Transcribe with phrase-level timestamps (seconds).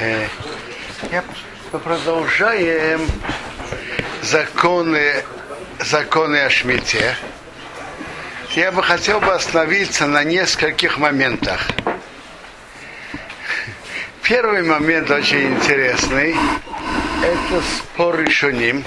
[0.00, 0.28] Э,
[1.72, 3.10] мы продолжаем
[4.22, 5.24] законы,
[5.80, 7.16] законы о шмите.
[8.54, 11.66] Я бы хотел бы остановиться на нескольких моментах.
[14.22, 16.36] Первый момент очень интересный.
[17.24, 18.84] Это спор решеним.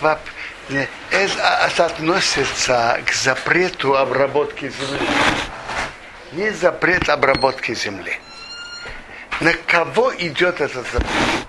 [0.00, 5.08] Это, это относится к запрету обработки земли.
[6.32, 8.20] Не запрет обработки земли.
[9.40, 11.46] На кого идет этот запрет?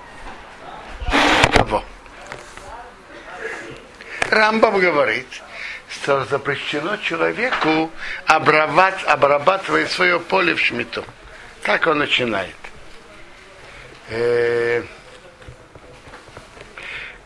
[1.53, 1.84] Кого?
[4.30, 5.27] Рамбам говорит,
[5.89, 7.89] что запрещено человеку
[8.27, 11.03] обрабат, обрабатывать свое поле в шмиту.
[11.63, 12.55] Так он начинает.
[14.09, 14.83] Э,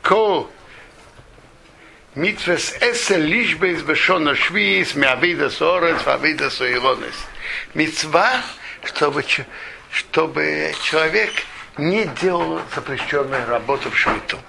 [0.02, 0.48] ко
[2.16, 7.16] Митвес эсе лишбейс бешона швиз, мявида сорец, вавида суиронес.
[7.74, 8.44] Митцва,
[8.84, 9.26] чтобы
[9.94, 11.32] чтобы человек
[11.78, 14.40] не делал запрещенную работу в шмиту.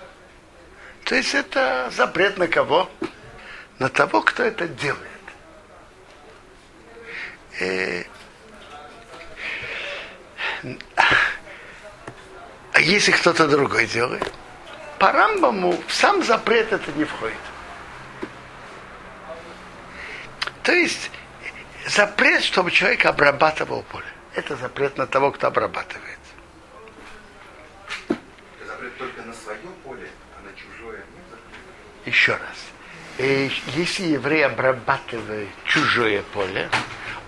[1.04, 2.90] То есть это запрет на кого?
[3.78, 5.02] На того, кто это делает.
[7.60, 8.06] И...
[10.62, 10.74] Э,
[12.72, 14.32] а если кто-то другой делает?
[14.98, 17.36] По Рамбаму сам запрет это не входит.
[20.62, 21.10] То есть
[21.86, 24.13] запрет, чтобы человек обрабатывал поле.
[24.34, 26.18] Это запрет на того, кто обрабатывает.
[28.08, 32.10] Это запрет только на свое поле, а на чужое нет запрета?
[32.10, 32.74] Еще раз.
[33.18, 36.68] И если еврей обрабатывает чужое поле,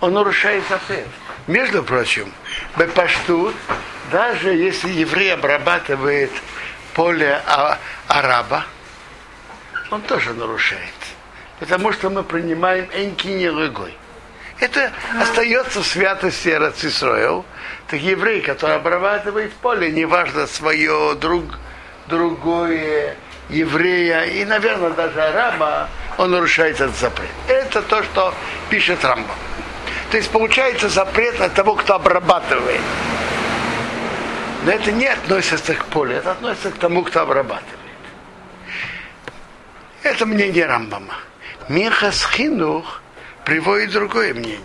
[0.01, 1.07] он нарушает запрет.
[1.47, 2.33] Между прочим,
[2.77, 3.55] Бепаштут,
[4.11, 6.31] даже если еврей обрабатывает
[6.93, 8.65] поле а, араба,
[9.91, 10.93] он тоже нарушает.
[11.59, 13.95] Потому что мы принимаем энкини лыгой.
[14.59, 14.91] Это
[15.21, 17.45] остается в святости Рацисроил.
[17.87, 21.59] Так еврей, который обрабатывает поле, неважно свое друг,
[22.07, 23.15] другое
[23.49, 27.29] еврея и, наверное, даже араба, он нарушает этот запрет.
[27.47, 28.33] Это то, что
[28.69, 29.33] пишет Рамбо.
[30.11, 32.81] То есть получается запрет на того, кто обрабатывает.
[34.65, 37.77] Но это не относится к полю, это относится к тому, кто обрабатывает.
[40.03, 41.15] Это мнение Рамбама.
[41.69, 43.01] Михас хинух
[43.47, 44.59] приводит другое мнение.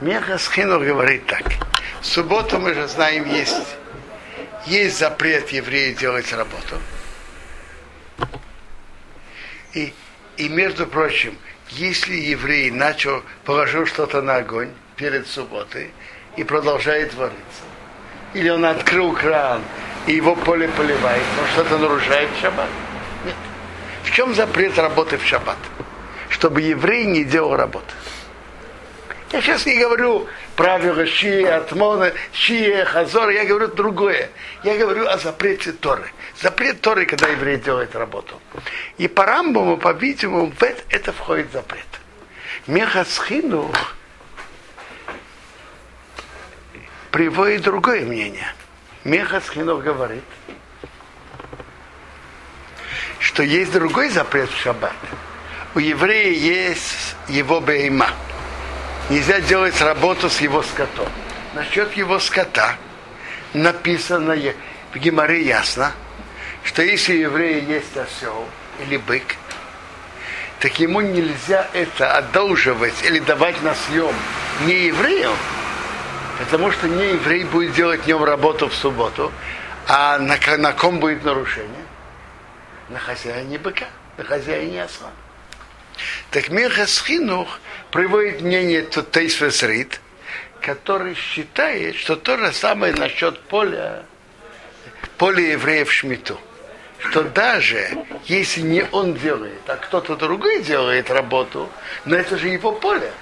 [0.00, 1.42] Мехас Хинур говорит так.
[2.00, 3.76] Субботу мы же знаем, есть,
[4.66, 6.76] есть запрет еврея делать работу.
[9.74, 9.92] И,
[10.36, 11.36] и между прочим,
[11.70, 15.90] если еврей начал, положил что-то на огонь перед субботой
[16.36, 17.64] и продолжает вариться,
[18.32, 19.60] или он открыл кран,
[20.06, 22.70] и его поле поливает, он что-то нарушает в шаббат?
[23.24, 23.34] Нет.
[24.04, 25.58] В чем запрет работы в шаббат?
[26.32, 27.92] Чтобы еврей не делал работы.
[29.32, 30.26] Я сейчас не говорю
[30.56, 34.30] правила Шия, Атмона, Шия, Хазор, я говорю другое.
[34.62, 36.10] Я говорю о запрете Торы.
[36.40, 38.40] Запрет Торы, когда еврей делает работу.
[38.98, 41.86] И по Рамбаму, по-видимому, в это, это входит запрет.
[42.66, 43.70] Мехасхину
[47.10, 48.54] приводит другое мнение.
[49.04, 50.24] Мехасхину говорит,
[53.18, 54.94] что есть другой запрет в шаббат–
[55.74, 58.10] у еврея есть его бейма.
[59.08, 61.08] Нельзя делать работу с его скотом.
[61.54, 62.76] Насчет его скота
[63.52, 64.36] написано
[64.92, 65.92] в Геморе ясно,
[66.64, 68.46] что если у еврея есть осел
[68.80, 69.36] или бык,
[70.60, 74.14] так ему нельзя это одолживать или давать на съем
[74.64, 75.32] не еврею,
[76.38, 79.32] потому что не еврей будет делать днем работу в субботу,
[79.88, 81.84] а на, на ком будет нарушение?
[82.88, 85.10] На хозяине быка, на хозяине осла.
[86.32, 87.60] Так Мехас Хинух
[87.90, 90.00] приводит мнение Тейсвес Рид,
[90.62, 94.04] который считает, что то же самое насчет поля,
[95.18, 96.40] поля евреев Шмиту.
[97.00, 101.68] Что даже если не он делает, а кто-то другой делает работу,
[102.06, 103.12] но это же его поле.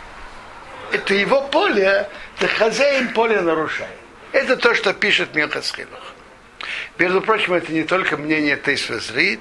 [0.92, 2.08] Это его поле,
[2.38, 3.90] то хозяин поля нарушает.
[4.30, 6.14] Это то, что пишет Мехас Хинух.
[6.96, 9.40] Между прочим, это не только мнение Тейсвес Рид,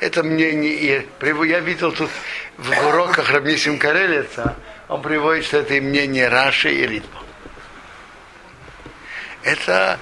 [0.00, 1.06] это мнение, и
[1.46, 2.10] я видел тут
[2.58, 4.56] в уроках Рабнисим Карелица,
[4.88, 7.22] он приводит, что это и мнение Раши и Ритма.
[9.42, 9.98] Это,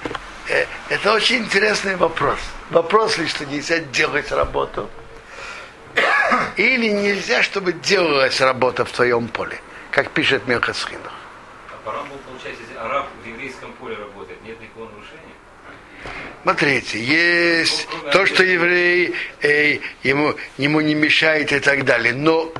[0.49, 2.39] э, это очень интересный вопрос.
[2.69, 4.89] Вопрос ли, что нельзя делать работу,
[6.55, 9.59] или нельзя, чтобы делалась работа в твоем поле,
[9.91, 11.13] как пишет Мелхасхинах.
[11.71, 15.35] А по получается, если араб в еврейском поле работает, нет никакого нарушения?
[16.43, 22.13] Смотрите, есть то, что еврей э, ему, ему не мешает и так далее.
[22.13, 22.51] Но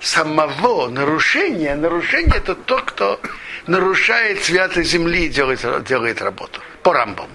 [0.00, 3.20] самого нарушения, нарушение это тот, кто
[3.66, 6.62] нарушает святость земли и делает, делает работу.
[6.82, 7.28] по Рамбаму.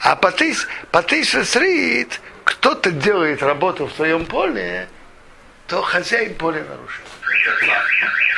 [0.00, 4.88] А по тыс, по Срит, кто-то делает работу в своем поле,
[5.68, 7.08] то хозяин поля нарушает.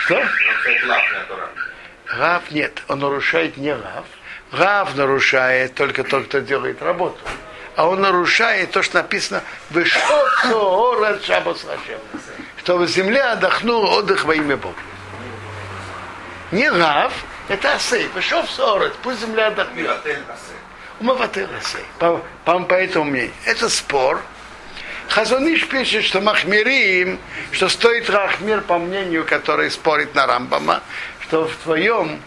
[0.05, 0.23] Что?
[2.09, 4.05] Рав нет, он нарушает не Рав.
[4.53, 7.19] Рав нарушает только тот, кто делает работу.
[7.75, 12.01] А он нарушает то, что написано «Вышоцо шабас Хашем»,
[12.59, 14.77] чтобы земля отдохнула отдых во имя Бога.
[16.51, 17.13] Не Рав,
[17.49, 18.09] это Асей.
[18.09, 19.91] Вышов сорот, пусть земля отдохнет.
[21.01, 21.85] Умаватель Асей.
[21.99, 23.33] По, по, по этому мнению.
[23.47, 24.21] Это спор.
[25.09, 27.19] Хазуниш пишет, что Махмирим,
[27.51, 30.83] что стоит Рахмир, по мнению, который спорит на Рамбама,
[31.23, 32.21] что в твоем,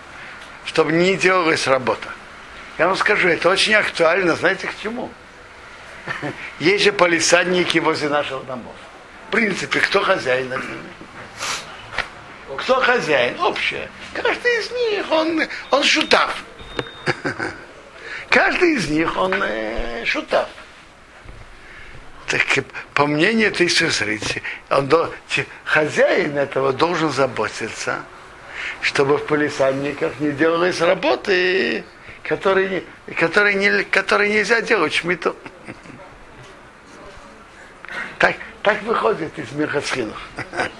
[0.65, 2.09] чтобы не делалась работа.
[2.77, 5.09] Я вам скажу, это очень актуально, знаете, к чему?
[6.59, 8.75] Есть же полисадники возле наших домов.
[9.27, 10.51] В принципе, кто хозяин?
[12.57, 13.39] Кто хозяин?
[13.39, 13.89] Общее.
[14.13, 15.41] Каждый из них, он,
[15.71, 16.43] он шутав.
[18.29, 20.47] Каждый из них, он э, шутав.
[22.27, 22.41] Так,
[22.93, 24.19] по мнению этой сестры,
[24.69, 24.91] он,
[25.63, 28.03] хозяин этого должен заботиться
[28.85, 31.83] чтобы в полисадниках не делалось работы,
[32.21, 32.83] которые,
[33.17, 35.35] которые, не, которые нельзя делать шмиту.
[38.17, 40.13] Так, так выходит из Мирхасхина.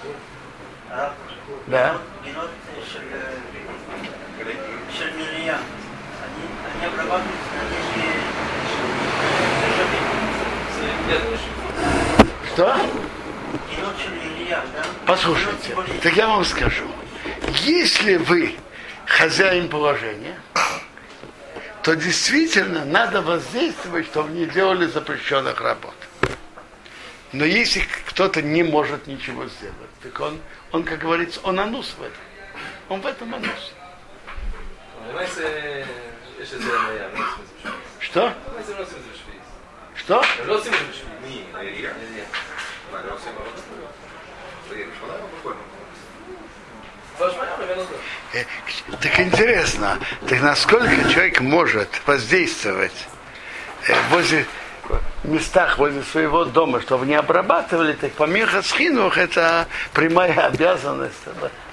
[1.66, 1.98] Да.
[12.54, 12.76] Что?
[15.06, 16.84] Послушайте, так я вам скажу.
[17.64, 18.56] Если вы
[19.06, 20.38] хозяин положения,
[21.82, 25.94] то действительно надо воздействовать, чтобы не делали запрещенных работ.
[27.32, 30.40] Но если кто-то не может ничего сделать, так он,
[30.72, 32.18] он как говорится, он анус в этом.
[32.88, 33.72] Он в этом анус.
[38.00, 38.32] Что?
[39.94, 40.22] Что?
[40.22, 40.44] Э,
[49.00, 49.98] так интересно,
[50.28, 53.06] так насколько человек может воздействовать
[53.88, 54.46] э, возле
[55.24, 61.16] местах возле своего дома, чтобы не обрабатывали, так по Мирхасхинух это прямая обязанность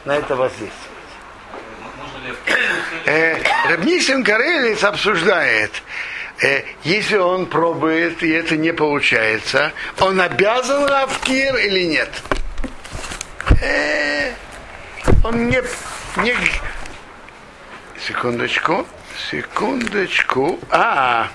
[0.06, 0.94] на это воздействовать.
[3.06, 3.36] Э,
[3.70, 5.72] Рабнисин Карелис обсуждает,
[6.42, 12.10] э, если он пробует и это не получается, он обязан Равкир или нет?
[13.62, 14.32] Э,
[15.24, 15.62] он не,
[16.18, 16.36] не...
[17.98, 18.86] Секундочку,
[19.32, 20.60] секундочку.
[20.70, 21.30] А,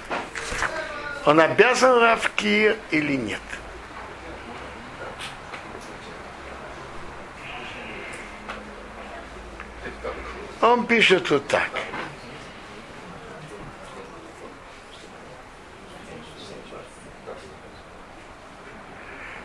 [1.24, 3.40] он обязан Равкир или нет?
[10.60, 11.70] Он пишет вот так.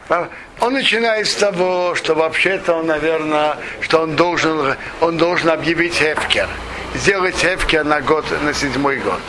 [0.09, 6.47] Он начинает с того, что вообще-то он, наверное, что он должен, он должен объявить Эфкер,
[6.95, 9.21] сделать Эфкер на год, на седьмой год.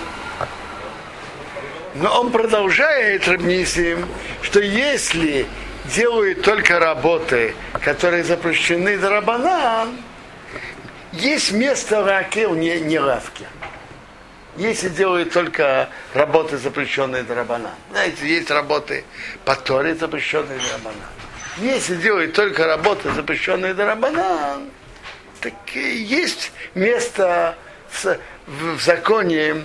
[1.94, 4.04] Но он продолжает Рабнисим,
[4.42, 5.46] что если
[5.94, 9.96] делают только работы, которые запрещены Драбанан,
[11.12, 13.46] есть место Ракел, не, не Равке
[14.56, 17.70] если делают только работы, запрещенные драбана.
[17.90, 19.04] Знаете, есть работы
[19.44, 21.04] по Торе, запрещенные драбана.
[21.58, 24.60] Если делают только работы, запрещенные драбана,
[25.40, 27.56] так есть место
[28.46, 29.64] в, законе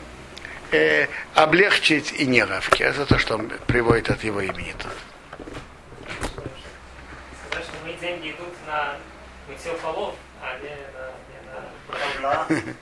[0.72, 2.84] э, облегчить и не равки.
[2.84, 4.92] Это то, что он приводит от его имени тут.
[7.48, 8.96] Сказать, что мои деньги идут на
[9.48, 12.74] мытье полов, а не на, не на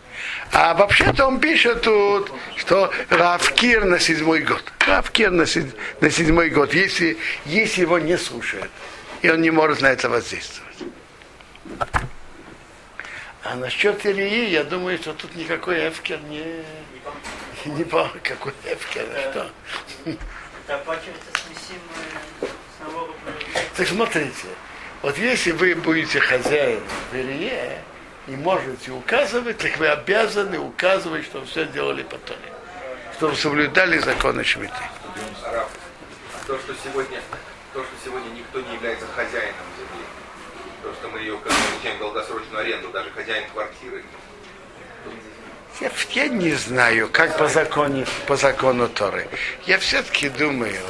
[0.51, 4.63] А вообще-то он пишет тут, что Равкир на седьмой год.
[4.79, 8.71] Равкир на, седь, на седьмой год, если, если его не слушают.
[9.21, 10.75] И он не может на это воздействовать.
[13.43, 16.63] А насчет Ильи, я думаю, что тут никакой Эфкер не...
[17.65, 19.51] Не по какой Эфкер, что?
[23.75, 24.47] Так смотрите,
[25.01, 27.81] вот если вы будете хозяин в Илье,
[28.27, 32.39] и можете указывать, так вы обязаны указывать, что все делали по Торе.
[33.13, 34.73] Чтобы соблюдали законы Шмиты.
[36.45, 37.19] То, что сегодня,
[37.73, 40.05] то, что сегодня никто не является хозяином земли,
[40.83, 44.03] то, что мы ее получаем долгосрочную аренду, даже хозяин квартиры.
[45.79, 49.27] Я, я не знаю, как по закону, по закону Торы.
[49.65, 50.81] Я все-таки думаю,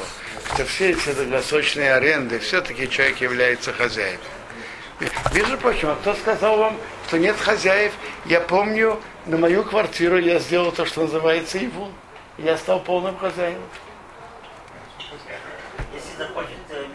[0.54, 4.22] что все эти долгосрочные аренды, все-таки человек является хозяином.
[5.34, 6.78] Между прочим, а кто сказал вам,
[7.08, 7.94] что нет хозяев.
[8.26, 11.90] Я помню, на мою квартиру я сделал то, что называется его.
[12.38, 13.64] Я стал полным хозяином.
[15.94, 16.86] Если захочет э.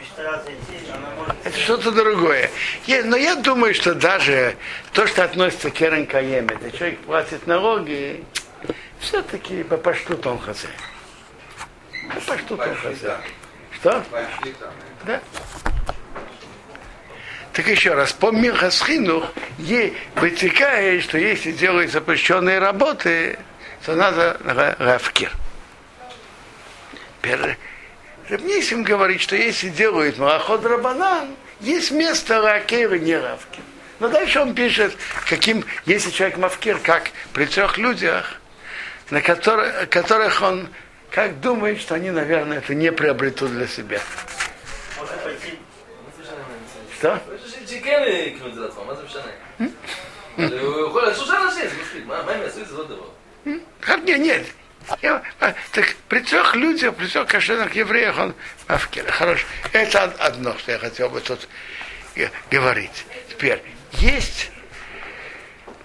[1.45, 2.51] Это что-то другое.
[2.87, 4.57] Но я думаю, что даже
[4.93, 8.23] то, что относится к Керен Каем, это человек платит налоги,
[9.01, 10.75] все-таки по паштут он хозяин.
[12.15, 13.21] По паштут он хозяин.
[13.73, 14.05] Что?
[15.05, 15.21] Да.
[17.53, 19.27] Так еще раз, по Мирхасхину
[19.59, 23.39] ей вытекает, что если делают запрещенные работы,
[23.85, 25.31] то надо ра- равкир.
[28.29, 33.63] Рабнисим говорит, что если делают малахот рабанан, есть место ракир и не равкир.
[34.01, 34.97] Но дальше он пишет,
[35.29, 38.41] каким, если человек мавкир, как при трех людях,
[39.11, 40.69] на которых, которых он
[41.11, 44.01] как думает, что они, наверное, это не приобретут для себя.
[46.99, 47.21] Что?
[47.72, 49.22] שכן יקנו את זה לעצמם, מה זה משנה?
[50.62, 52.66] הוא יכול לעשות שלושה אנשים, זה מספיק, מה מה הם יעשו?
[52.66, 53.08] זה לא דבר.
[53.82, 54.46] Как нет, нет.
[55.04, 58.34] Я- а, так при трех людях, при трех кошерных евреях он
[58.70, 59.10] мавкир.
[59.12, 59.46] Хорошо.
[59.74, 61.48] Это од- одно, что я хотел бы тут
[62.16, 63.06] э, говорить.
[63.30, 63.62] Теперь,
[63.94, 64.52] есть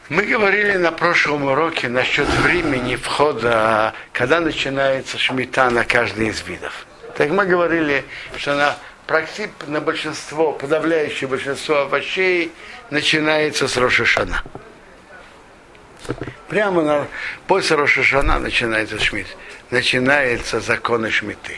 [0.09, 6.87] мы говорили на прошлом уроке насчет времени входа, когда начинается шмита на каждый из видов.
[7.17, 8.05] Так мы говорили,
[8.37, 8.77] что на
[9.08, 12.52] практически на большинство, подавляющее большинство овощей
[12.92, 14.44] начинается с Рошашана.
[16.50, 17.08] Прямо на,
[17.48, 19.28] после Рошашана начинается шмит.
[19.72, 21.58] Начинается законы шмиты.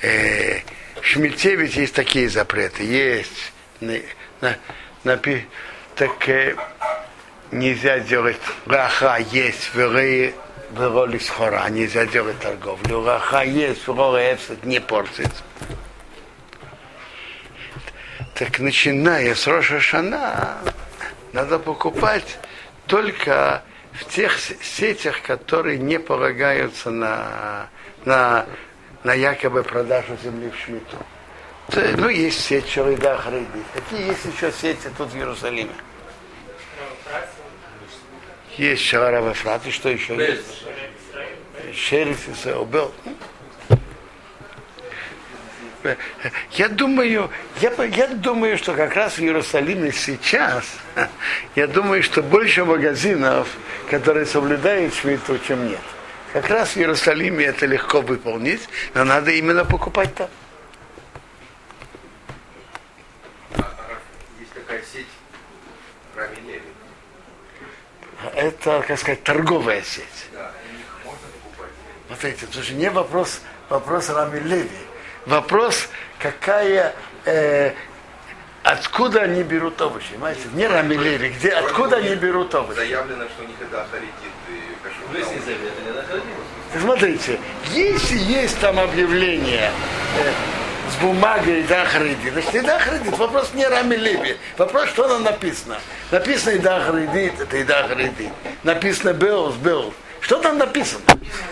[0.00, 0.60] Э,
[1.00, 2.84] шмите ведь есть такие запреты.
[2.84, 3.98] Есть на,
[4.40, 4.56] на-
[5.04, 5.44] напи-
[5.94, 6.56] так э,
[7.52, 9.78] нельзя делать раха есть в
[10.78, 13.04] роли схора, нельзя делать торговлю.
[13.04, 15.42] Раха есть роли не портится.
[18.34, 20.58] Так начиная с Роша Шана,
[21.32, 22.38] надо покупать
[22.86, 23.62] только
[23.92, 27.68] в тех сетях, которые не полагаются на,
[28.04, 28.46] на,
[29.04, 30.96] на якобы продажу земли в Шмиту.
[31.96, 33.46] Ну, есть сеть Шавайда Хрейди.
[33.72, 35.70] Какие есть еще сети тут в Иерусалиме?
[38.56, 40.64] Есть Шарава Фрат, и что еще есть?
[41.74, 42.28] Шериф
[42.66, 42.92] был.
[46.52, 47.30] Я думаю,
[47.60, 50.64] я, я думаю, что как раз в Иерусалиме сейчас,
[51.56, 53.48] я думаю, что больше магазинов,
[53.90, 55.80] которые соблюдают швиту, чем нет.
[56.32, 60.30] Как раз в Иерусалиме это легко выполнить, но надо именно покупать там.
[63.56, 63.64] А, а,
[64.40, 65.06] Есть такая сеть
[66.16, 66.62] Рами Леви.
[68.36, 70.04] Это, как сказать, торговая сеть.
[72.22, 74.70] Эти, это же не вопрос, вопрос Рами Леви.
[75.26, 75.88] Вопрос,
[76.18, 76.94] какая,
[77.26, 77.72] э,
[78.62, 80.12] откуда они берут овощи.
[80.12, 80.42] Понимаете?
[80.54, 82.76] Не Рами Леви, где, откуда они берут овощи.
[82.76, 84.12] Заявлено, что у них это авторитет
[84.48, 84.52] и
[85.12, 85.16] Ну,
[86.02, 86.22] кашрут.
[86.80, 87.40] Смотрите,
[87.72, 89.70] если есть там объявление
[90.18, 90.32] э,
[90.94, 95.78] с бумагой Дахриди, значит Идахридит, вопрос не Рами Леви, вопрос, что там написано.
[96.10, 98.32] Написано Идахридит, это Идахридит.
[98.62, 99.94] Написано Беус, Беус.
[100.20, 101.02] Что там написано?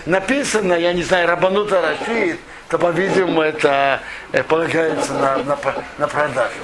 [0.07, 4.01] Написано, я не знаю, Рабанута Рашид, то, по-видимому, это
[4.33, 5.59] э, полагается на, на,
[5.99, 6.55] на продажу.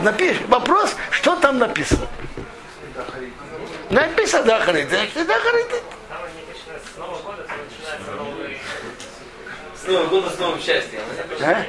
[0.00, 2.06] Напиш, вопрос, что там написано?
[3.90, 4.88] Написано Идахридит.
[6.08, 6.96] Там они начинают с
[9.86, 11.00] Нового года, с новым счастьем.
[11.42, 11.64] А?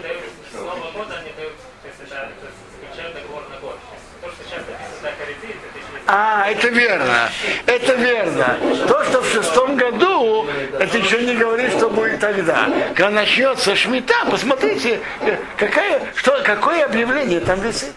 [0.70, 3.80] Нового года они дают, заключают договор на год.
[4.22, 7.30] То, что сейчас написано не А, это верно.
[7.66, 8.58] Это верно.
[8.88, 10.46] То, что в шестом году,
[10.78, 12.70] это еще не говорит, что будет тогда.
[12.90, 17.94] Когда начнется шмита, посмотрите, э, какая, что, какое объявление там висит.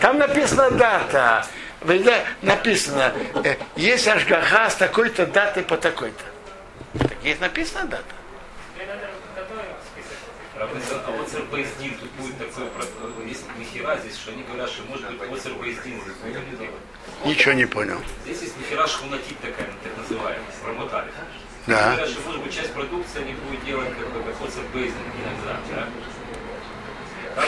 [0.00, 1.46] Там написана дата.
[2.42, 3.12] Написано,
[3.44, 6.35] э, есть ашгаха с такой-то датой по такой-то.
[7.26, 8.04] Есть написана дата.
[10.58, 10.66] А
[11.10, 12.68] вот Бейздин, тут будет такое,
[13.26, 16.70] есть михера здесь, что они говорят, что может быть Оцер Бейздин здесь.
[17.24, 18.00] Ничего не понял.
[18.24, 21.10] Здесь есть михера шхунатит такая, так называемая, промотали.
[21.66, 21.94] Да.
[21.94, 25.58] Говорят, что может быть часть продукции они будут делать как бы как Оцер Бейздин иногда,
[25.74, 25.88] да?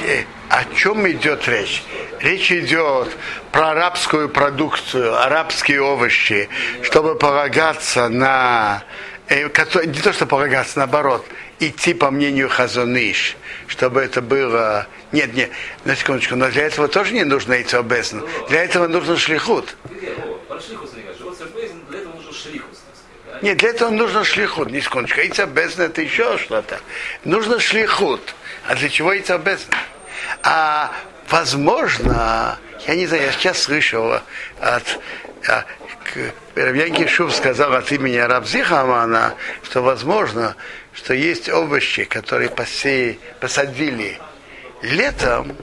[0.01, 1.83] Э, О чем идет речь?
[2.21, 3.17] Речь идет
[3.53, 6.49] про арабскую продукцию, арабские овощи,
[6.83, 8.83] чтобы полагаться на...
[9.29, 9.49] э,
[9.87, 11.27] Не то, что полагаться, наоборот,
[11.61, 14.87] идти по мнению Хазуныш, чтобы это было...
[15.13, 15.51] Нет, нет,
[15.85, 18.21] на секундочку, но для этого тоже не нужно идти обезн.
[18.49, 19.77] Для этого шлихут.
[19.89, 20.77] Нужен
[23.27, 23.39] да?
[23.43, 25.21] Нет, для этого нужно шлихут, не секундочку.
[25.21, 26.81] Яйца бездна это еще что-то.
[27.25, 28.35] Нужно шлихут.
[28.67, 29.77] А для чего яйца бездна?
[30.43, 30.93] А
[31.29, 34.21] возможно, я не знаю, я сейчас слышал
[34.61, 34.99] от
[36.17, 40.57] а, Равьянки Шув сказал от имени Рабзихамана, что возможно,
[40.93, 44.19] что есть овощи, которые посеяли, посадили
[44.83, 45.57] летом,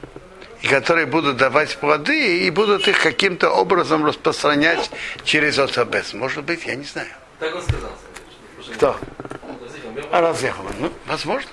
[0.62, 4.90] и которые будут давать плоды, и будут их каким-то образом распространять
[5.24, 6.14] через Отабес.
[6.14, 7.10] Может быть, я не знаю.
[7.40, 7.92] Так он сказал.
[8.74, 9.00] Кто?
[10.12, 10.74] А Равзихаман.
[10.80, 11.52] Ну, возможно.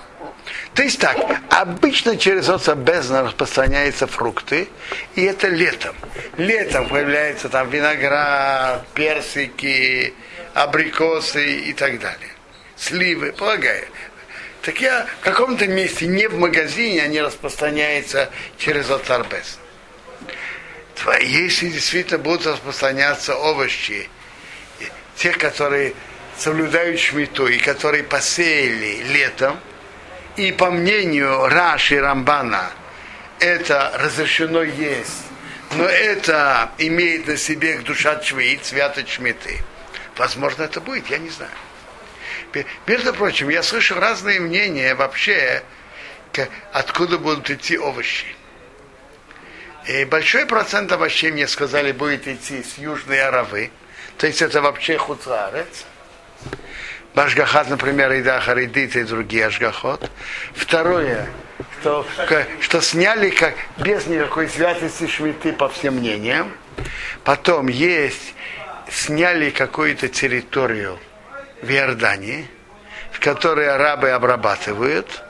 [0.74, 1.18] То есть так,
[1.50, 4.68] обычно через оца бездна распространяются фрукты,
[5.14, 5.94] и это летом.
[6.38, 10.14] Летом появляется там виноград, персики,
[10.54, 12.30] абрикосы и так далее.
[12.76, 13.86] Сливы, полагаю.
[14.62, 19.58] Так я в каком-то месте, не в магазине, они распространяются через оцарбез.
[21.20, 24.08] Если действительно будут распространяться овощи,
[25.16, 25.94] те, которые
[26.38, 29.58] соблюдают шмиту и которые посеяли летом,
[30.36, 32.70] и по мнению Раши Рамбана,
[33.38, 35.24] это разрешено есть,
[35.72, 39.62] но это имеет на себе душа чвы, святость шмиты.
[40.16, 41.50] Возможно, это будет, я не знаю.
[42.86, 45.62] Между прочим, я слышал разные мнения вообще,
[46.72, 48.26] откуда будут идти овощи.
[49.86, 53.70] И большой процент овощей, мне сказали, будет идти с Южной Аравы.
[54.18, 55.84] То есть это вообще хуцарец.
[57.14, 60.10] Башгахат, например, Ида Харидит и другие Ашгахот.
[60.54, 61.28] Второе,
[61.80, 62.06] что,
[62.60, 66.52] что сняли как, без никакой святости швиты по всем мнениям.
[67.22, 68.34] Потом есть,
[68.90, 70.98] сняли какую-то территорию
[71.60, 72.48] в Иордании,
[73.10, 75.22] в которой арабы обрабатывают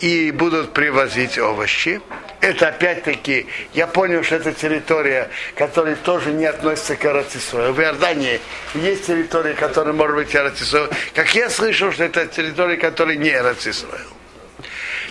[0.00, 2.00] и будут привозить овощи
[2.40, 7.72] это опять-таки, я понял, что это территория, которая тоже не относится к Арацисою.
[7.72, 8.40] В Иордании
[8.74, 10.88] есть территория, которая может быть Арацисою.
[11.14, 13.92] Как я слышал, что это территория, которая не Арацисою.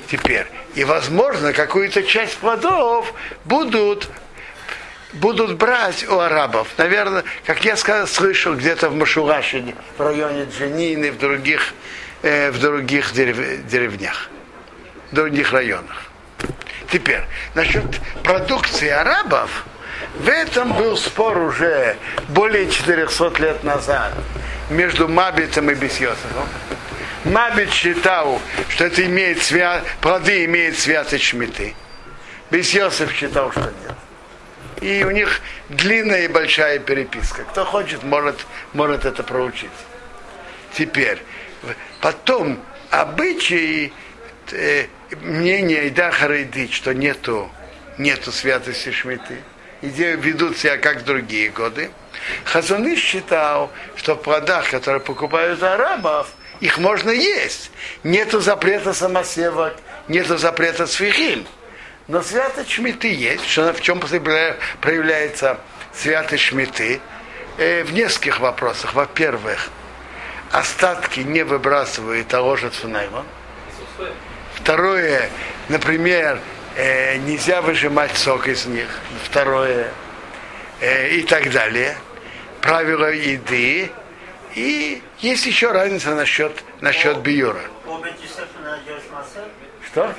[0.09, 4.09] Теперь, и возможно, какую-то часть плодов будут
[5.13, 6.67] будут брать у арабов.
[6.77, 11.73] Наверное, как я сказал, слышал где-то в Машулашине, в районе Джанины, в других,
[12.21, 14.29] э, в других дерев, деревнях,
[15.11, 16.06] в других районах.
[16.91, 17.21] Теперь,
[17.53, 17.83] насчет
[18.23, 19.65] продукции арабов,
[20.15, 21.97] в этом был спор уже
[22.29, 24.13] более 400 лет назад
[24.69, 26.47] между Мабитом и Бесьосовым.
[27.25, 29.81] Мабит считал, что это имеет свя...
[30.01, 31.75] плоды имеют святость шмиты.
[32.51, 33.95] Бесьосов считал, что нет.
[34.81, 37.43] И у них длинная и большая переписка.
[37.43, 39.71] Кто хочет, может, может это проучить.
[40.73, 41.21] Теперь,
[41.99, 42.59] потом
[42.91, 43.91] обычаи
[44.51, 44.85] э,
[45.21, 47.49] мнение Ида Харайдит, что нету,
[47.97, 49.37] нету святости Шмиты,
[49.81, 51.91] и ведут себя как другие годы.
[52.45, 57.71] Хазуны считал, что в плодах, которые покупают арабов, их можно есть.
[58.03, 59.75] Нету запрета самосевок,
[60.07, 61.45] нету запрета свихим.
[62.07, 63.45] Но святость шмиты есть.
[63.47, 65.59] Что, в чем проявляется
[65.93, 67.01] святость шмиты?
[67.57, 68.93] Э, в нескольких вопросах.
[68.93, 69.69] Во-первых,
[70.51, 73.25] остатки не выбрасывают, а ложат в найман.
[74.67, 75.29] Второе,
[75.69, 76.41] например,
[76.75, 78.89] э, нельзя выжимать сок из них.
[79.23, 79.93] Второе,
[80.81, 81.95] э, и так далее.
[82.59, 83.89] Правила еды.
[84.55, 86.51] И есть еще разница насчет,
[86.81, 87.61] насчет биюра.
[89.85, 90.13] Что?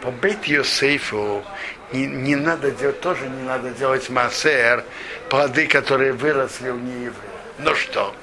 [0.00, 1.44] По бейт Йосейфу
[1.92, 4.82] не, не надо делать, тоже не надо делать массер,
[5.28, 7.12] плоды, которые выросли у неевреев.
[7.58, 8.16] Ну что?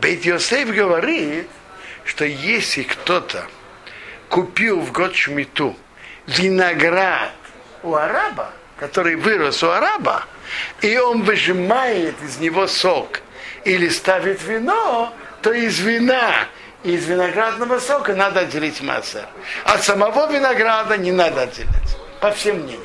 [0.00, 1.48] Бейт Йосейф говорит,
[2.04, 3.46] что если кто-то
[4.28, 5.76] купил в год шмиту
[6.26, 7.32] виноград
[7.82, 10.24] у араба, который вырос у араба,
[10.80, 13.20] и он выжимает из него сок
[13.64, 16.46] или ставит вино, то из вина
[16.82, 19.26] из виноградного сока надо отделить массер.
[19.64, 21.96] От самого винограда не надо отделять.
[22.20, 22.82] По всем мнениям.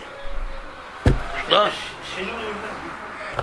[1.49, 1.71] Да?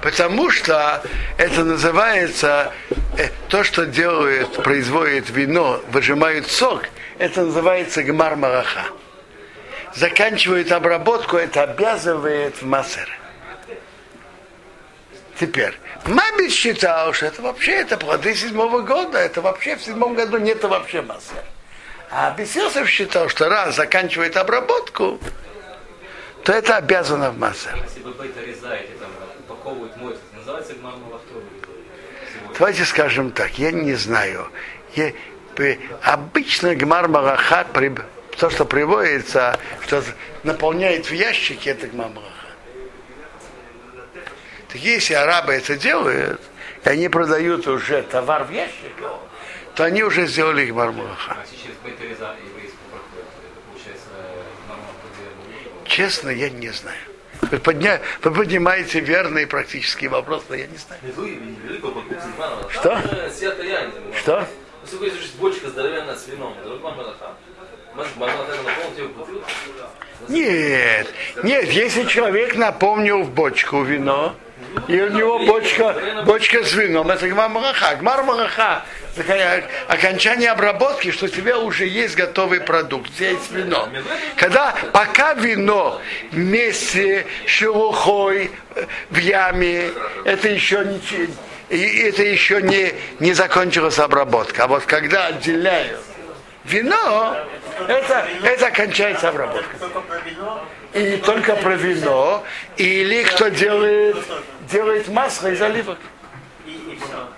[0.02, 1.02] Потому что
[1.38, 2.72] это называется,
[3.16, 6.84] э, то, что делают, производит вино, выжимают сок,
[7.18, 8.86] это называется гмар мараха.
[9.94, 13.08] Заканчивают обработку, это обязывает в массер.
[15.38, 15.74] Теперь,
[16.06, 20.62] Мабит считал, что это вообще это плоды седьмого года, это вообще в седьмом году нет
[20.62, 21.42] вообще массер.
[22.10, 25.18] А Бесесов считал, что раз заканчивает обработку,
[26.44, 27.74] то это обязано в массер.
[27.82, 29.08] Если вы бета резаете, там,
[29.40, 30.53] упаковывают, моют, это называется гмар
[32.58, 34.48] Давайте скажем так, я не знаю.
[34.94, 35.12] Я,
[36.02, 37.66] обычно гмар мараха,
[38.38, 40.02] то, что приводится, что
[40.42, 42.30] наполняет в ящике, это гмар мараха.
[44.68, 46.40] Так если арабы это делают,
[46.84, 48.90] и они продают уже товар в ящике,
[49.74, 51.36] то они уже сделали их мармураха.
[51.36, 51.44] А.
[55.84, 57.13] Честно, я не знаю.
[57.50, 58.00] Вы, подня...
[58.22, 61.00] вы поднимаете верный практический вопрос, но я не знаю.
[62.70, 63.00] Что?
[64.18, 64.46] Что?
[64.84, 66.54] Если есть бочка здоровенная с вином?
[70.28, 71.06] Нет,
[71.42, 74.34] нет, если человек наполнил в бочку вино,
[74.88, 77.96] и у него бочка, бочка с вином, это гмар мараха.
[77.96, 78.84] Гмар мараха,
[79.16, 83.88] такая окончание обработки, что у тебя уже есть готовый продукт, есть вино.
[84.36, 89.90] Когда, пока вино вместе с шелухой э, в яме,
[90.24, 94.64] это еще не, это еще не, не закончилась обработка.
[94.64, 96.00] А вот когда отделяют
[96.64, 97.36] вино,
[97.88, 99.76] это, это кончается обработка.
[100.94, 102.44] И только про вино,
[102.76, 104.16] или кто делает,
[104.70, 105.98] делает масло из оливок.
[106.66, 107.28] и, и все.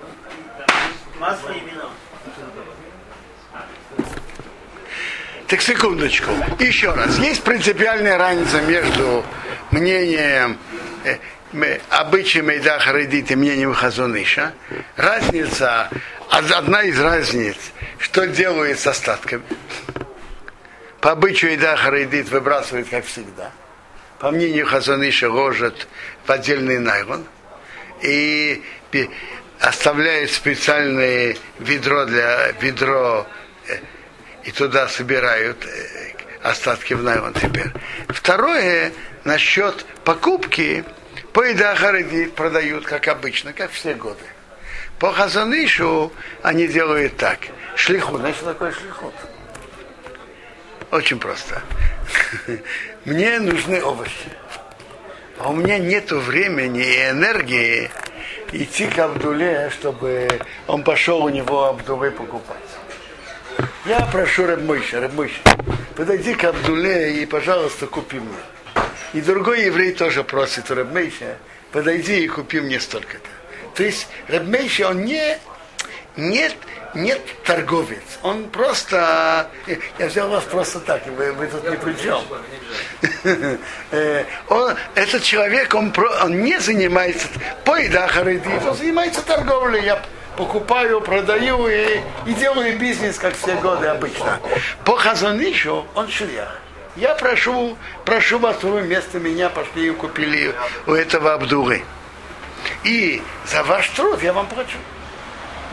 [1.19, 1.91] Масло и вино.
[5.49, 6.33] Так секундочку.
[6.59, 7.19] Еще раз.
[7.19, 9.25] Есть принципиальная разница между
[9.71, 10.59] мнением
[11.05, 14.53] э, обычаем Эйда Харидит и мнением Хазуныша.
[14.97, 15.89] Разница,
[16.31, 17.57] од- одна из разниц,
[17.99, 19.43] что делают с остатками.
[21.01, 23.53] По обычаю Эйда Харидит выбрасывают, как всегда.
[24.19, 25.87] По мнению Хазуныша, ложат
[26.27, 27.25] в отдельный найлон.
[28.03, 28.63] И
[29.61, 33.27] оставляют специальное ведро для ведро
[33.69, 33.79] э,
[34.45, 37.73] и туда собирают э, остатки в найлон теперь.
[38.09, 38.93] Второе,
[39.25, 40.85] насчет покупки,
[41.33, 41.77] по Ида
[42.35, 44.25] продают, как обычно, как все годы.
[44.99, 47.39] По Хазанышу они делают так.
[47.75, 48.21] Шлихут.
[48.21, 49.15] Знаете, что такое шлихут?
[50.91, 51.63] Очень просто.
[53.05, 54.31] Мне нужны овощи.
[55.39, 57.91] А у меня нет времени и энергии
[58.53, 60.29] идти к Абдуле, чтобы
[60.67, 62.57] он пошел у него Абдулы покупать.
[63.85, 65.41] Я прошу Рабмыша, Рабмыша,
[65.95, 68.83] подойди к Абдуле и, пожалуйста, купи мне.
[69.13, 71.37] И другой еврей тоже просит у Рабмыша,
[71.73, 73.29] подойди и купи мне столько-то.
[73.75, 75.39] То есть Рабмейша, он не,
[76.17, 76.55] нет,
[76.95, 78.03] нет торговец.
[78.23, 79.49] Он просто...
[79.99, 82.21] Я взял вас просто так, вы, вы тут ни при чем.
[83.91, 87.29] Э, он, этот человек, он, он не занимается
[87.65, 89.85] поедахаридит, он занимается торговлей.
[89.85, 90.03] Я
[90.37, 94.41] покупаю, продаю и, и делаю бизнес, как все годы обычно.
[94.85, 96.61] По Хазанышу он шлях.
[96.97, 100.55] Я прошу, прошу вас, вы вместо меня пошли и купили
[100.87, 101.85] у этого Абдуры.
[102.85, 104.79] И за ваш труд я вам плачу.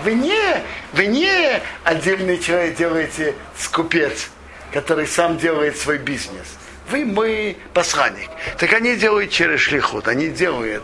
[0.04, 4.30] Вы не, вы не отдельный человек делаете скупец,
[4.72, 6.58] который сам делает свой бизнес.
[6.90, 8.30] Вы мой посланник.
[8.58, 10.08] Так они делают через шлихут.
[10.08, 10.84] Они делают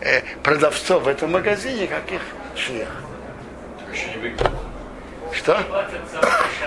[0.00, 2.20] э, продавцов в этом магазине, как их
[2.56, 2.88] шлих.
[5.32, 5.62] Что?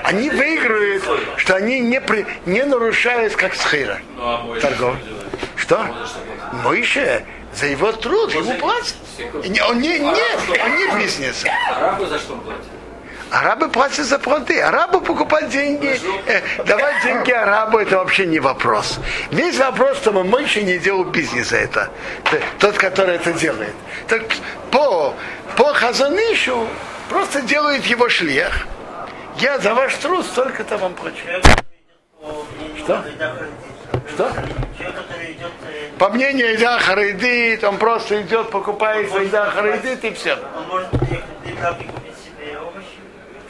[0.03, 1.03] Они выигрывают,
[1.37, 3.99] что они не, при, не нарушают, как схира.
[4.61, 4.97] Торгов.
[5.55, 5.85] Что?
[6.63, 8.95] Мойше за его труд ему платят.
[9.67, 11.45] Он не, не, он не бизнес.
[11.69, 12.65] Арабы за что платят?
[13.31, 14.59] Арабы платят за плоды.
[14.59, 18.99] Арабу покупать деньги, э, давать деньги арабу, это вообще не вопрос.
[19.31, 21.89] Весь вопрос, чтобы Мойша не делал бизнеса это.
[22.59, 23.73] Тот, который это делает.
[24.07, 24.23] Так
[24.69, 25.13] по,
[25.55, 26.67] по Хазанышу
[27.09, 28.67] просто делает его шлех.
[29.37, 31.23] Я за ваш труд столько-то вам плачу.
[32.79, 33.03] Что?
[34.13, 34.31] Что?
[34.77, 40.11] Человек, который идет, э, По мнению Ида Харидит, он просто идет, покупает Ида Харидит и
[40.13, 40.35] все.
[40.57, 42.97] он может приехать в Либраки купить себе овощи.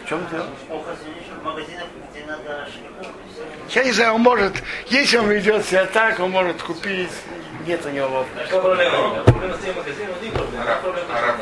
[0.04, 0.48] В чем дело?
[0.68, 3.08] В магазинах, где надо и.
[3.70, 7.08] Я не знаю, он может, если он ведет себя так, он может купить,
[7.66, 8.60] нет у него вопроса.
[8.60, 9.24] Проблема?
[9.24, 10.16] Проблема с тем магазином,
[10.82, 11.38] Проблема араб.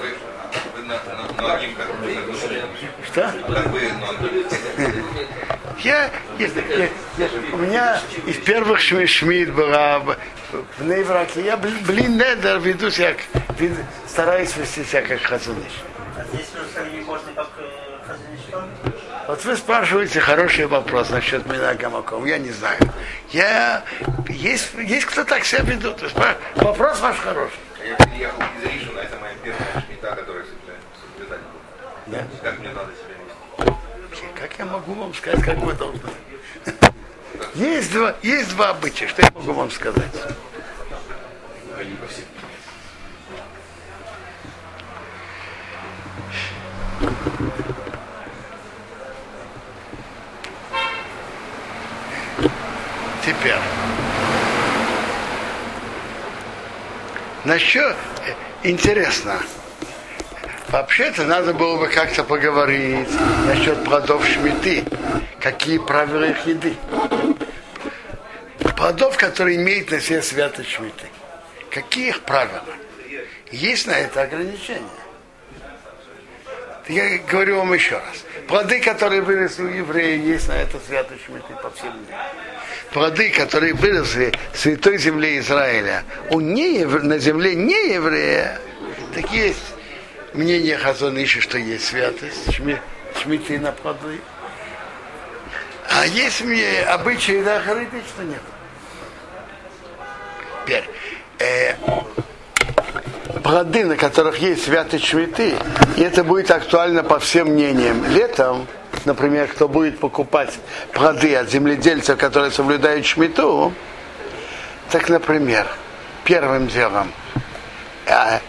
[3.08, 3.26] Что?
[3.26, 4.46] Одним.
[5.80, 10.04] Я, я- я- я- у меня из первых шми, шмид была
[10.52, 11.42] в, Нейвраке.
[11.44, 13.16] Я, блин, недер, веду себя,
[14.08, 15.84] стараюсь вести себя как хазуныш.
[16.18, 17.48] А здесь в Иерусалиме можно как.
[19.28, 22.26] Вот вы спрашиваете хороший вопрос насчет меня гамаком.
[22.26, 22.80] Я не знаю.
[23.30, 23.84] Я,
[24.28, 26.02] есть, есть кто так себя ведут.
[26.02, 27.60] Спра- Вопрос ваш хороший.
[27.88, 30.46] Я приехал из Ришина, это моя первая шмита, которая
[31.00, 31.64] соблюдать буду.
[32.08, 32.28] Да?
[32.42, 33.70] Как мне надо себя
[34.10, 34.26] вести?
[34.36, 36.02] Как я могу вам сказать, как вы должны?
[37.56, 40.04] Есть два, есть два обычая, что я могу вам сказать.
[53.26, 53.56] Теперь.
[57.46, 57.96] Насчет,
[58.64, 59.40] интересно,
[60.72, 63.10] Вообще-то надо было бы как-то поговорить
[63.48, 64.84] насчет плодов шмиты.
[65.40, 66.76] Какие правила их еды.
[68.90, 71.06] Плодов, которые имеют на себе святость шмиты.
[71.70, 72.64] Какие их правила?
[73.52, 74.82] Есть на это ограничения.
[76.88, 78.26] Я говорю вам еще раз.
[78.48, 82.18] Плоды, которые выросли у евреев, есть на это святость шмиты по всем миру.
[82.92, 87.04] Плоды, которые выросли в святой земле Израиля, у неев...
[87.04, 88.60] на земле не еврея,
[89.14, 89.76] так есть
[90.34, 92.76] мнение Хазоныша, что есть святость, шми...
[93.22, 94.20] шмиты на плоды.
[95.92, 98.42] А есть мне обычаи да, говорит, что нет.
[100.66, 100.90] Теперь,
[101.40, 101.76] э,
[103.44, 105.56] плоды, на которых есть святость шмиты,
[105.98, 108.06] и это будет актуально по всем мнениям.
[108.06, 108.68] Летом,
[109.06, 110.54] например, кто будет покупать
[110.94, 113.74] плоды от земледельцев, которые соблюдают шмиту,
[114.92, 115.68] так, например,
[116.24, 117.12] первым делом
[118.06, 118.40] э,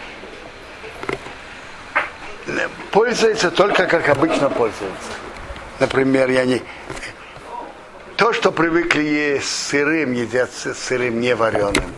[2.91, 5.11] пользуется только как обычно пользуется.
[5.79, 6.61] Например, я не...
[8.21, 11.91] То, что привыкли есть сырым, едят сырым, не вареным.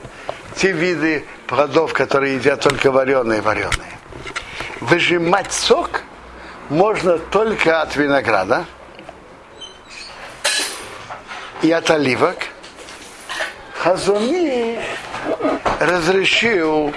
[0.55, 3.99] Те виды плодов, которые едят только вареные, вареные.
[4.79, 6.03] Выжимать сок
[6.69, 8.63] можно только от винограда
[11.61, 12.37] и от оливок.
[13.73, 14.79] Хазуни
[15.81, 16.93] разрешил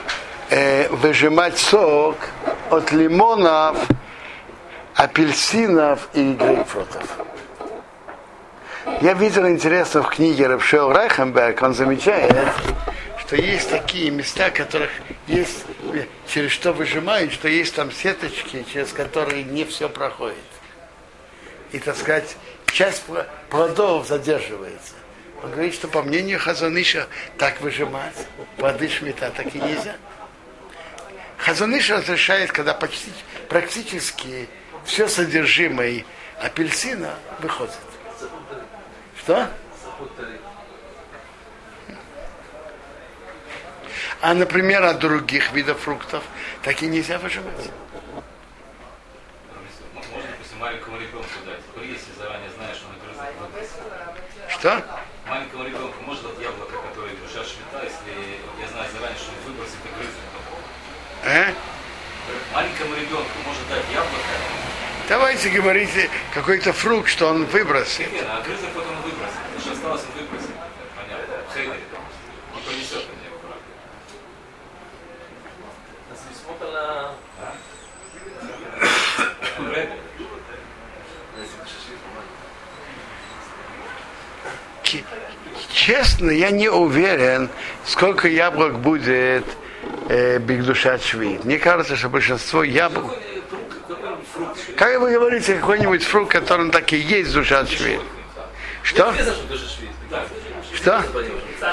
[0.51, 2.17] э, выжимать сок
[2.71, 3.77] от лимонов,
[4.95, 7.27] апельсинов и грейпфрутов.
[9.03, 12.35] Я видел интересно в книге Рабшео Райхенберг, он замечает,
[13.19, 14.91] что есть такие места, которых
[15.27, 15.65] есть,
[16.29, 20.37] через что выжимают, что есть там сеточки, через которые не все проходит.
[21.73, 22.37] И, так сказать,
[22.73, 23.05] часть
[23.51, 24.95] плодов задерживается.
[25.43, 29.97] Он говорит, что по мнению Хазаныша так выжимать, плоды шмита так и нельзя.
[31.39, 33.11] Хазаныш разрешает, когда почти,
[33.49, 34.49] практически
[34.85, 36.05] все содержимое
[36.41, 37.75] апельсина выходит.
[39.27, 39.49] Что?
[44.21, 46.23] А, например, от других видов фруктов
[46.63, 47.53] так и нельзя выжимать.
[49.93, 51.59] Можно, допустим, маленькому ребенку дать.
[51.75, 53.35] Кури, если заранее знаешь, что он грызет.
[53.41, 53.73] выбросить.
[54.49, 54.85] Что?
[55.29, 59.83] Маленькому ребенку может дать яблоко, которое душа шмита, если я знаю заранее, что он выбросит
[59.83, 60.23] и грызет.
[61.25, 61.53] Э?
[62.55, 64.23] Маленькому ребенку может дать яблоко,
[65.09, 68.13] Давайте говорите какой-то фрукт, что он выбросит.
[68.13, 69.37] нет, а грызок потом он выбросит.
[69.55, 70.51] Потому что осталось выбросить.
[70.97, 71.35] Понятно.
[71.55, 71.77] Хейдер.
[72.55, 73.63] Он понесет меня обратно.
[85.73, 87.49] Честно, я не уверен,
[87.85, 89.45] сколько яблок будет
[90.09, 91.39] э, Бигдуша Шви.
[91.45, 93.13] Мне кажется, что большинство яблок...
[94.77, 98.01] Как вы говорите, какой-нибудь фрукт, который так и есть душа Шви?
[98.87, 99.13] Что?
[100.73, 101.03] Что?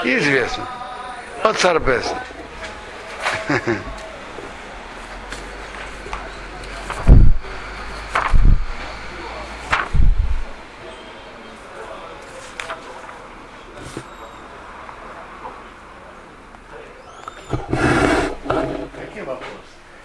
[0.02, 0.68] Известно.
[1.44, 2.12] От Сарбес.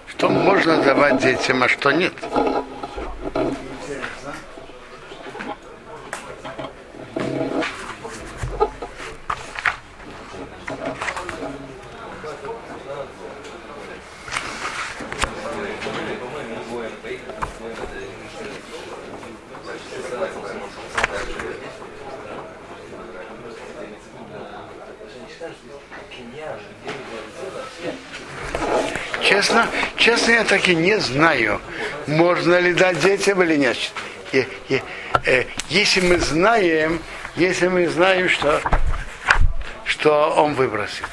[0.08, 2.14] Что можно давать детям, а что нет?
[29.22, 29.68] Честно,
[30.00, 31.62] честно, я так и не знаю,
[32.08, 33.78] можно ли дать детям или нет.
[34.32, 34.82] И- и,
[35.26, 37.02] э, если мы знаем,
[37.36, 38.62] если мы знаем, что,
[39.86, 41.06] что он выбросит.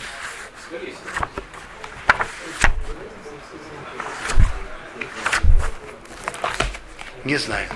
[7.25, 7.69] Не знаю.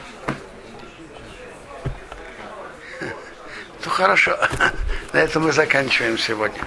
[3.83, 4.39] Ну хорошо,
[5.13, 6.63] на этом мы заканчиваем сегодня.